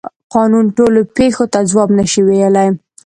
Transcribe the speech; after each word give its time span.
قانون 0.33 0.65
ټولو 0.77 0.99
پیښو 1.17 1.45
ته 1.53 1.59
ځواب 1.69 1.89
نشي 1.97 2.21
ویلی. 2.25 2.69